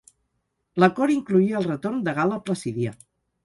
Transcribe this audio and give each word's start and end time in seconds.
L'acord 0.83 1.15
incloïa 1.17 1.61
el 1.61 1.69
retorn 1.75 2.03
de 2.11 2.17
Gal·la 2.21 2.43
Placídia. 2.51 2.99